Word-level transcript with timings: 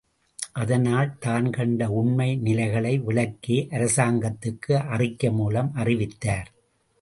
அதனால், 0.51 1.17
தான்கண்ட 1.25 1.87
உண்மை 1.87 2.35
நிலைகளை 2.35 2.97
விளக்கி 2.97 3.67
அரசாங்கத்துக்கு 3.71 4.73
அறிக்கை 4.87 5.31
மூலம் 5.31 5.71
அறிவித்தார். 5.73 6.51